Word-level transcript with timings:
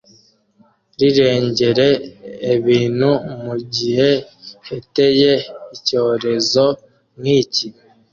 rirengere 0.99 1.87
ebentu 2.53 3.11
mu 3.43 3.55
gihe 3.75 4.09
heteye 4.67 5.33
icyorezo 5.75 6.63
nk’iki 7.19 7.67